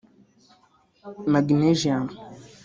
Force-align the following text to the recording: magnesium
magnesium 1.31 2.07